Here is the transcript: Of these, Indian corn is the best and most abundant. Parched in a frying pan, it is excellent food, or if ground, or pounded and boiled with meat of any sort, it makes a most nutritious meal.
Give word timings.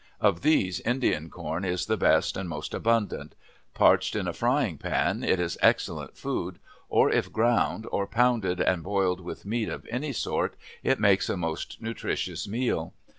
Of 0.19 0.41
these, 0.41 0.79
Indian 0.79 1.29
corn 1.29 1.63
is 1.63 1.85
the 1.85 1.95
best 1.95 2.35
and 2.35 2.49
most 2.49 2.73
abundant. 2.73 3.35
Parched 3.75 4.15
in 4.15 4.27
a 4.27 4.33
frying 4.33 4.79
pan, 4.79 5.23
it 5.23 5.39
is 5.39 5.59
excellent 5.61 6.17
food, 6.17 6.57
or 6.89 7.11
if 7.11 7.31
ground, 7.31 7.85
or 7.91 8.07
pounded 8.07 8.59
and 8.59 8.81
boiled 8.81 9.19
with 9.21 9.45
meat 9.45 9.69
of 9.69 9.85
any 9.91 10.11
sort, 10.11 10.55
it 10.81 10.99
makes 10.99 11.29
a 11.29 11.37
most 11.37 11.83
nutritious 11.83 12.47
meal. 12.47 12.95